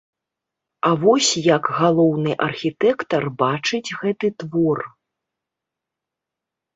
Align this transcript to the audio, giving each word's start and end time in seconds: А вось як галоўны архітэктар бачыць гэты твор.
А 0.87 0.89
вось 1.01 1.33
як 1.55 1.67
галоўны 1.79 2.31
архітэктар 2.47 3.23
бачыць 3.41 3.95
гэты 3.99 4.27
твор. 4.45 4.79